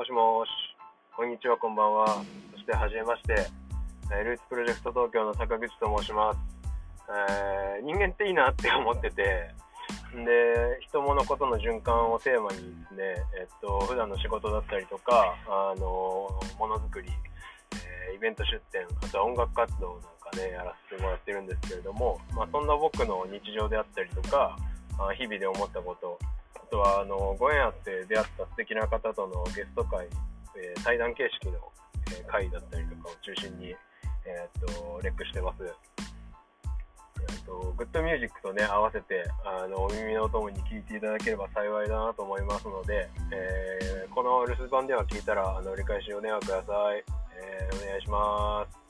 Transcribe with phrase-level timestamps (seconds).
[0.00, 0.48] もしもし、
[1.14, 2.24] こんにちは、こんばんは。
[2.52, 3.36] そして、はじめまして、
[4.08, 6.40] えールーツプロジェクト東京の坂口と申します。
[7.12, 9.52] えー人間っていいなって思ってて、
[10.16, 13.04] で、人物ことの循環をテーマにですね、
[13.36, 15.84] えっと、普段の仕事だったりとか、あの、
[16.56, 17.12] ものづくり、
[18.08, 24.56] えーイベント出店、あとは音楽活動なんかね、やらせてもらってるんですけれども、まあ、そんな僕の日常であったりとか、
[25.18, 26.18] 日々で思ったこと、
[26.70, 30.06] とはあのご縁あって出会った素敵な方とのゲスト会、
[30.56, 31.58] えー対談形式の、
[32.16, 35.64] え会だったりとかを中心に、えーっとレックしてます。
[35.64, 47.04] えーっとグッドミュージックとね合わせてあのお耳のお供に聞いていただければ幸いだなと思いますので、えーこの留守番では聞いたらあの理解しお電話ください、
[47.36, 48.89] えお願いします。